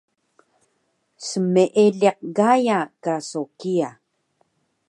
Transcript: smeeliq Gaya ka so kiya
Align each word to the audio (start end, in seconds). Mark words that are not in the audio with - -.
smeeliq 1.25 2.17
Gaya 2.37 2.79
ka 3.03 3.15
so 3.29 3.41
kiya 3.59 3.89